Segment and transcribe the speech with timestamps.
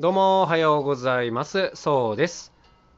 [0.00, 1.70] どうもおはようございます。
[1.74, 2.52] そうです。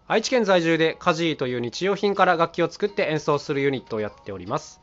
[0.09, 4.81] 愛知県在住でカジーという日用品から楽器を作って演奏するユニットをやっております。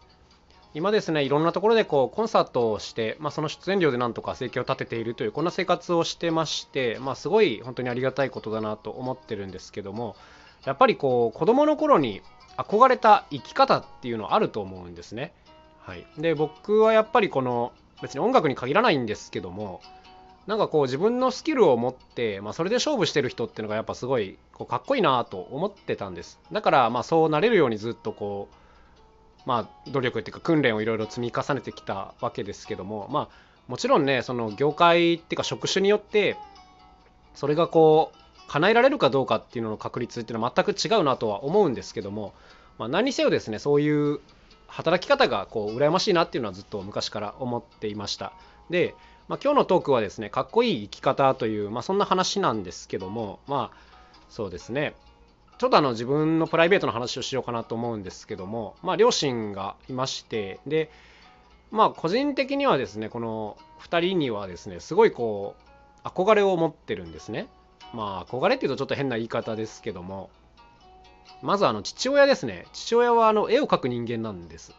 [0.76, 10.16] 今ですねいろんなところでこうコンサートをして、まあ、その出演料でなんとか生計を立てているというこんな生活をしてまして、まあ、すごい本当にありがたいことだなと思ってるんですけども
[10.66, 12.22] やっぱりこう子供の頃に
[12.58, 15.34] 憧れた生き方っていうのあると思うんですね。
[15.80, 19.82] はい、で僕はやっぱりこの別に音楽に限らないんですけども
[20.48, 26.40] なんかこう自分のスキルを持って、まあ、それで勝負してる人っていうのがやっぱすごいこうかっこいいなと思ってたんです。
[26.52, 28.56] だからまあそうなれるようにずっとこう
[29.46, 33.30] まあ努力っていうか訓練をいろいろ積み重ねてきたわけですけどもまあ
[33.68, 36.38] もちろんねその業界っていうか職種によって
[37.36, 38.18] それがこう
[38.48, 42.34] 叶えられるかどうかっていうのの確率っていうのは全く違うなとは思うんですけども、
[42.78, 44.20] まあ、何にせよですねそういう
[44.68, 48.34] 働き方がこう羨ましいなっていうのはずっと昔から思っていました。
[48.70, 48.96] で
[49.28, 53.78] まあ、今日のトークはですねかっこいい生き方という、まあ、そんな話なんですけどもまあ
[54.30, 54.96] そうですね。
[55.60, 60.90] ちょっとあの自分のプライベートの話をしようかなと思うんですけども、まあ、両親がいましてで
[61.72, 65.56] まあ個人的にはですねこの2人にはですねすごいこ
[66.04, 67.48] う憧れを持ってるんですね。
[67.94, 70.30] まあ憧れっていうとちょっと変な言い方ですけども
[71.44, 72.66] まずあの父親ですね。
[72.74, 74.74] 父親はあの絵を描く人間なんです。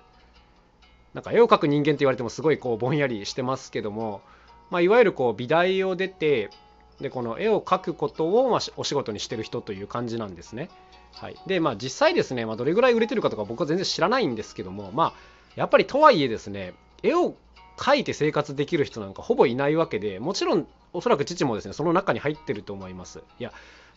[1.13, 4.23] なんか絵を描く人間って言われてもすごいこうぼんやりしてますけども、
[4.75, 6.51] まあ、いわゆるこう美大を出て
[7.01, 10.69] でこの絵を描くことをまお仕事にしてる人という感じなんですね。
[11.13, 15.13] はい、でまあ実際ですね、まあ、どれぐらい売れてるかとか僕は全然知らないんですけどもまあ
[15.55, 17.37] やっぱりとはいえですね絵を
[17.77, 23.23] 描いて生活できる人なんかほぼいないわけでもちろんおそらく父もですねその中に入ってると思います。
[23.39, 23.53] いや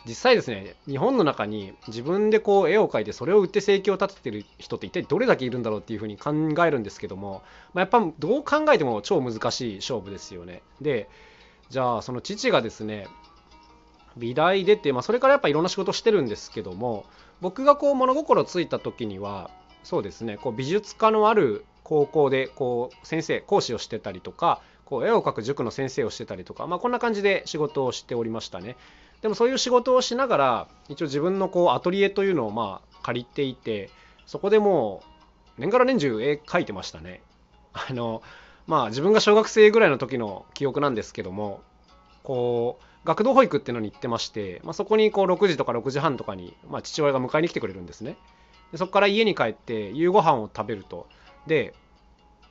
[0.06, 6.31] 実際ですね日本の中に自分でこう絵を描いてそれを売って生計を立ててる人って一体どれだけいるんだろうっていうふうに考
[6.66, 10.62] えるんですけども、まあ、やっぱどう考えても超難しい勝負ですよね。
[10.81, 11.09] で
[11.70, 13.08] じゃあその父がですね
[14.16, 17.06] 美大出て、まあ、それからやっぱいろんな仕事してるんですけども
[17.42, 19.52] 僕がこう物心ついた時には
[19.83, 28.77] そうですねこう美術科のある高校でこう先生講師をしてたりとかこう絵を描く塾の先生をしてたりとか、まあ、こんな感じで仕事をしておりましたね。
[29.22, 33.89] でもそういう仕事をしながら一応自分のこうアトリエというのをまあ借りていて
[34.26, 35.02] そこでも
[35.58, 37.22] う年がら年中絵描いてましたね。
[37.73, 38.22] あの
[38.67, 41.61] まあ自分が小学生ぐらいの時の記憶なんですけども
[42.23, 48.17] こう学童保育っていうのに行ってまして、まあ、そこにこう6時とか6時半とかに、まあ、父親が迎えに来てくれるんですね。
[48.72, 51.08] でそこから家に帰って夕ご飯を食べると。
[51.48, 51.73] で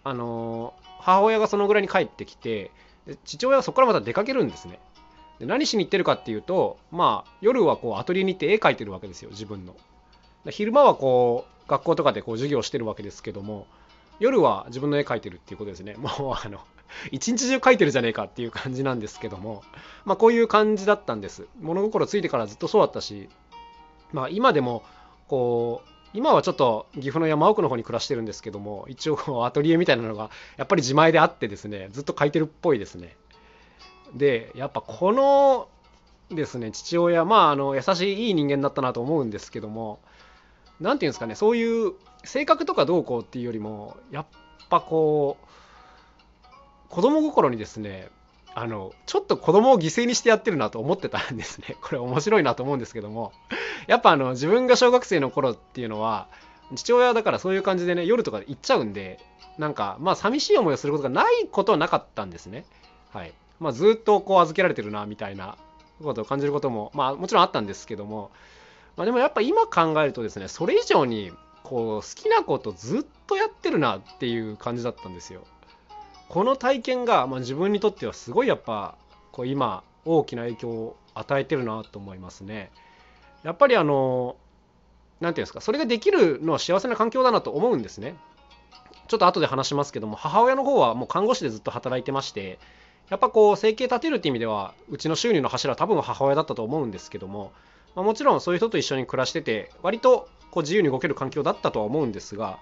[0.02, 2.70] あの母親がそのぐらいに帰ってきて
[3.24, 4.80] 父親はそこからまた出かけるんですね。
[5.38, 9.74] で何しに行ってるかっていうとまあ夜はこうアトリエに行って絵描いてるわけですよ自分の。
[10.50, 13.66] 昼間はこう学校とかでこう授業してるわけですけども
[14.20, 15.94] 夜は自分の絵描いてるっていうことですね。
[15.98, 16.60] もうあの
[17.10, 19.62] 一日中描いてるじゃねえかっていう感じなんですけども
[20.04, 21.46] まあこういう感じだったんです。
[21.60, 23.28] 物心ついてからずっとそうだったし
[24.12, 24.84] まあ今でも
[25.28, 33.16] こう今はちょっと岐阜の山奥の方に暮らしてるんですけども一応アトリエみたいなのがやっぱり自前であってですねずっと描いてるっぽいですね。
[34.14, 35.68] でやっぱこの
[36.34, 40.00] ですね父親まああの優しいいい人間だったなと思うんですけども
[40.80, 41.92] 何て言うんですかねそういう
[42.24, 44.26] 性格とかどうこうっていうよりもやっ
[44.68, 45.46] ぱこう
[46.88, 48.08] 子供心にですね
[48.54, 51.76] あのちょっと子供を犠牲にしてやってるなと思ってたんですね。
[51.82, 53.32] これ面白いなと思うんですけども
[53.86, 56.28] やっぱあの自分が小学生の頃っていうのは
[56.74, 59.20] 父親だからそういう感じでね夜とか行っちゃうんで
[59.58, 62.64] なんかまあ寂しい思いをすることがないことはなかったんですね。
[63.12, 63.34] はい。
[63.60, 65.56] まあ、ずっとこう預けられてるなみたいな
[66.02, 68.30] ことを感じることも、まあ、もちろんあったんですけども、
[68.96, 75.42] まあ、でもやっぱ今考えるとですねそれ以上にこう好きなことずっとやってるなっていう感じだったんですよ。
[76.28, 78.96] この体験が、まあ、自分にとってはすごいやっぱ
[79.32, 82.70] こう今大きな影響を与えてるなと思いますね。
[83.42, 84.36] やっぱりあの
[85.20, 88.16] 何て言うんですかそれができるのは幸せな環境だなと思うんですね。
[89.08, 92.58] ちょっと後で話しますけども母親の方はもう看護師でずっと働いてまして
[93.08, 97.52] やっぱこう生計立てるって意味ではうちの収入の柱は多分母親だったと思うんですけども、
[97.94, 102.58] まあ、もちろんそういう人と一緒に暮らしてて割とこう自由に動ける環境だったとは思うんですが、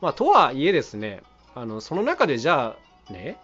[0.00, 1.22] まあ、とはいえですね
[1.54, 2.76] あのその中でじゃ
[3.08, 3.36] あね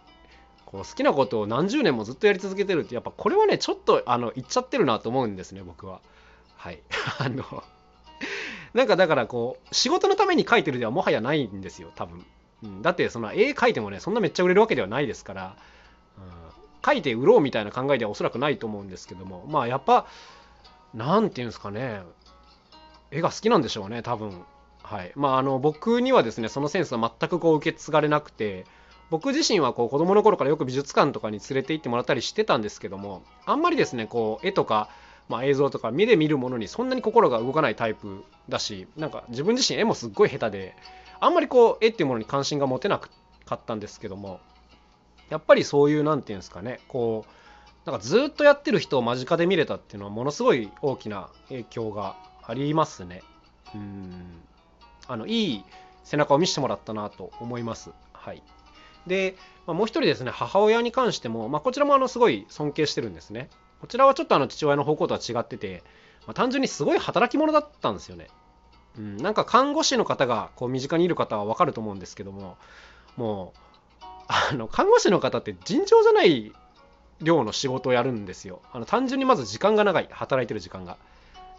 [0.67, 6.00] こう好きなことを何十年もずっとやり続けてるってやっぱこれはねちょっとあの言っちゃってるなと思うんですね僕は。
[6.57, 6.81] はい
[7.19, 7.62] あの
[8.73, 12.25] なんかだからこう仕事のために書いてるではもはやないんですよ多分。
[12.62, 15.57] うん、だってその絵描いてもねそんなめっちゃ売れるわけではないですから
[16.85, 19.45] 書いて売ろうみたいな考えではおそらくないと思うんですけども。
[19.49, 20.07] まあやっぱ
[20.93, 22.03] 何て言うんですかね。
[23.11, 24.45] 絵が好きなんでしょうね多分。
[24.83, 25.13] はい。
[25.15, 28.67] まああの僕にはですねそのセンスは全くこう受け継がれなくて
[29.11, 34.89] 僕自身はこう子供の頃からよく美術館とかに連れて行ってもらったりしてたんですけどもあんまりですねこう絵とか、
[35.29, 40.77] まあ、映像とか目で見るものにそんなに心が動かないタイプだしなんか自分自身絵もすっごい下手で
[41.21, 44.41] あんまりこう絵っていうものに関心が持てなかったんですけども
[45.31, 53.23] やっぱりそういう何て言うんですかねこうなんかずっとやってる人を間近で見れたっていうのはものすごい大きな影響がありますね。
[53.75, 54.43] うん
[55.06, 55.65] あのいい
[56.03, 57.91] 背中を見せてもらったなと思います。
[58.12, 58.43] はい、
[59.06, 59.37] で、
[59.67, 63.50] まあ、もう一人ですね母親に関しても、まあ、こちらもあのすごい尊敬してるんですね。
[63.81, 65.82] こちらはちょっとあの父親の方向とは違ってて、
[66.26, 68.29] まあ、単純にすごい働き者だったんですよね。
[68.97, 72.56] うん、なんか看護師の方がこう身近にいる方は分かると思うんですけども
[73.17, 73.59] もう
[74.29, 76.53] あの看護師の方って尋常じゃない
[77.21, 78.61] 量の仕事をやるんですよ。
[78.73, 80.97] あの単純にまず時間が長い働いてる時間が。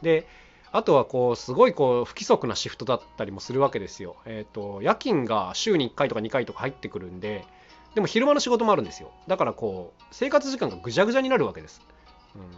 [0.02, 0.28] で
[0.72, 4.18] あとはこうすごいこう不規則なシフトだったりもするわけですよ。
[4.26, 7.46] えっ、ー、と夜勤が週に1回とか2回とか入ってくるんで
[7.94, 9.12] でも昼間の仕事もあるんですよ。
[9.28, 11.82] だからこう生活時間がぐちゃぐちゃになるわけです。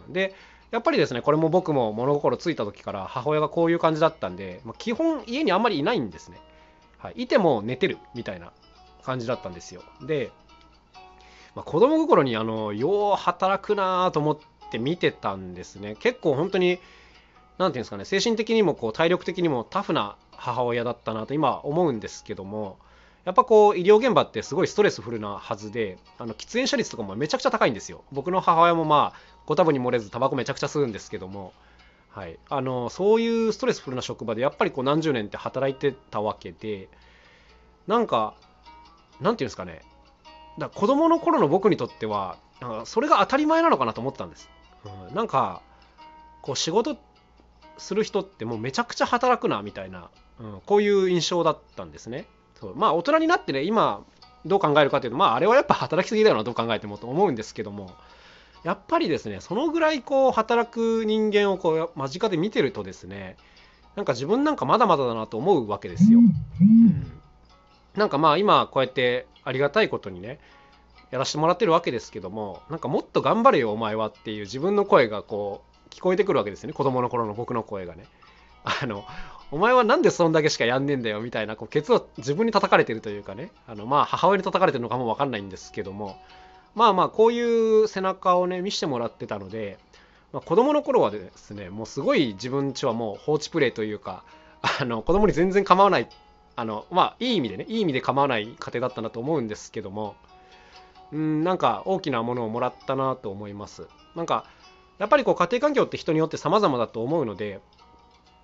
[0.06, 0.34] うん、で
[0.72, 6.40] やっぱりですねこれも僕も物心ついた時から母親がこういう感じだったんで、まあ、基本家にあんまりいないんですね。
[6.98, 8.52] はい、いても寝てるみたいな
[9.08, 9.82] 感じだったんですよ。
[10.02, 10.30] で、
[11.54, 14.38] まあ、子供心にあのよう働くなと思っ
[14.70, 15.96] て見てたんですね。
[15.98, 16.80] 結構本当に何て
[17.58, 22.78] 言うんですかね精神的にもこう体力的にもタフな母親だったなと今思うんですけども
[23.24, 31.52] やっぱこう医療現場ってすごいストレスフルなはずであの喫煙者率とかもめちゃくちゃ高いんですよ僕の母親もまあご多分に漏れずタバコめちゃくちゃ吸うんですけども
[32.10, 36.88] はい、あのそういうストレスフルな職場でやっぱりこう何十年って働いてたわけで
[37.86, 38.34] なんか
[39.20, 39.82] なんていうんですかね。
[40.58, 44.50] だ子供の頃の僕にとってはなんかそれが当たり前なのかなと思ったんです、
[45.08, 45.62] うん、なんか
[46.42, 46.96] こう仕事
[47.76, 50.10] する人ってもうめちゃくちゃ働くなみたいな、
[50.40, 52.26] うん、こういう印象だったんですね。
[52.60, 52.74] そう。
[52.74, 54.04] まあ大人になってね今
[54.44, 57.92] どう考えるかというとまああれはやっぱ働きすぎだよなどう考えてもと思うんですけども
[58.64, 63.36] やっぱりですねそのぐらいこう働く人間をこう間近で見てるとですね
[63.94, 66.20] なんか自分なんかまだまだだなと思うわけですよ。
[66.20, 66.22] う
[66.64, 67.17] ん、
[67.98, 70.38] なんかまあ今こうやってありがたいことにね
[71.10, 76.74] やらせてもらってるわけですけどもなんかもっと頑張れよお前はっていう自分の声がこう聞こえてくるわけですよね。
[76.74, 78.04] 子供の頃の僕の声がね。
[78.64, 79.04] あの
[79.50, 83.50] お前はなんでそんだけしかやんねえんだよみたいなこうケツを自分に叩かれてるというかね。
[83.66, 86.16] あのまあ母親に叩かれてるのかもわかんないんですけども。
[86.74, 89.78] まあまあこういう背中をね見せてもらってたので、
[90.32, 94.22] まあ、子供の頃はですねもうすごい自分ちはもう放置プレイというか
[94.80, 96.08] あの子供に全然構わない
[96.58, 100.16] あのまあいい意味でねいい意味で構わない家庭だったなと思うんですけども
[101.12, 104.44] うんなんか大きなものをもらったなと思いますなんか
[104.98, 107.60] やっぱりこう家庭環境って人によって様々だと思うので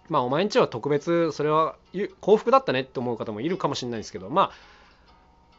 [0.08, 1.74] まあお前んちは特別それは
[2.20, 4.50] 幸福だったねって思う方もいるかもしれないですけどまあ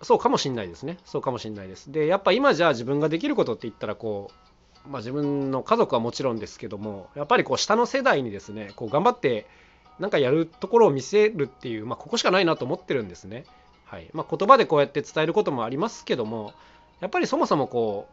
[0.02, 0.98] そうかもしんないですね。
[1.06, 1.92] そうかもしんないです。
[1.92, 4.30] で、やっぱ今じゃあ自分ができることって言ったら、こ
[4.86, 9.48] う、まあ、自分の家族はもちろんですけども、やっぱりこう下の世代にですね、こう頑張って
[10.00, 13.46] なんかやるところを見せるっていう、まあ、ここしかないなと思ってるんですね。
[13.86, 16.54] はいまあ、言葉でこうやって伝えることもありますけども、
[17.00, 18.08] やっぱりそもそもこ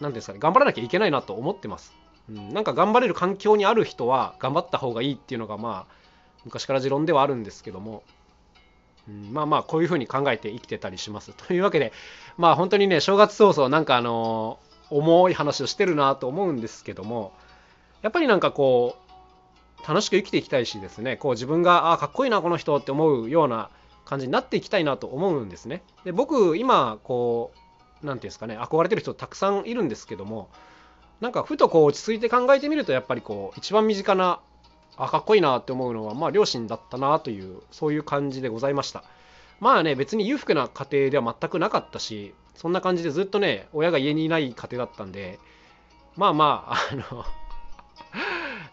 [0.00, 1.94] う、なんですかね、頑張らなきゃいけないなと思ってます。
[2.28, 5.94] うん、なんか頑張れる環境にある人は頑張った方がいいっていうのがまあ
[6.44, 8.02] 昔から持論ではあるんですけども
[9.08, 11.32] うん、まあまあこういうふうに考えて生きてたりします。
[11.46, 11.92] というわけで
[12.36, 14.58] まあ本当にね正月早々なんかあの
[14.90, 17.32] 重い話をしてるなと思うんですけども
[18.02, 19.05] やっぱりなんかこう
[19.86, 23.70] 楽しく生きていきたいしですねこう自分があかっこいいなこの人って思うような
[24.04, 25.82] 感じになっていきたいなと思うんですね。
[26.04, 27.62] で僕今こう何
[28.00, 30.48] て言うんですかね憧れてる人たくさんいるんですけども
[31.20, 34.40] なんかふとこう落ち着いて考えてみるとやっぱりこう一番身近な
[34.96, 39.04] あかっこいいなって思うのは、まあ、両親だったなというそういう感じでございました
[39.60, 45.38] まあね別に裕福な家庭では全くなかったしそんな感じでずっとね親が家にいない家庭だったんで
[46.16, 47.24] まあまああの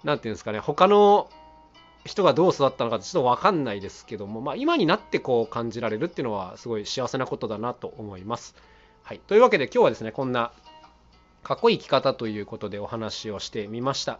[0.03, 1.29] 何て言うんですかね他の
[2.05, 8.55] 人がどう育ったのかちょっと分かんないですけども、まあ、今になってこう感じられるっていうのはすごい幸せなことだなと思います。
[9.03, 10.51] はい、というわけで今日はですねこんな
[11.43, 14.19] かっこいい生き方ということでお話をしてみました。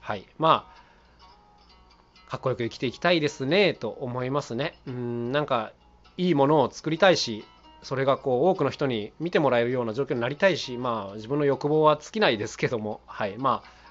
[0.00, 4.78] はい、まあかっこよく生きていきたいですねと思いますね。
[4.86, 5.72] うんなんか
[6.16, 7.44] いいものを作りたいし
[7.82, 13.83] それがこう多くの人に見てもらえるような状況になりたいしまあ自分の欲望は尽きないですけどもはいまあ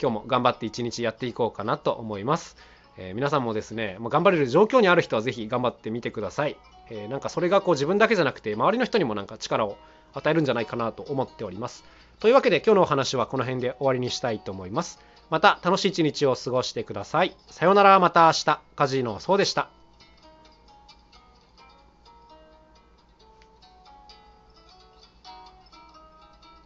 [0.00, 2.56] 今日も頑張って一日やっていこうかなと思います。
[2.98, 6.56] えー、皆さんもですね、まあ、頑張れる状況にある人はぜひ頑張ってみてください。
[6.90, 9.76] えー、なんかそれがこう自分だけじゃなくて周りの人にもなんか力を
[10.14, 11.84] 与えるんじゃないかなと思っております。
[12.20, 14.98] というわけで今日のお話はこの辺で終わりにしたいと思います。
[15.28, 17.36] また楽しい一日を過ごしてください。
[17.48, 18.60] さようならまた明日。
[18.76, 19.70] カジノそうでした。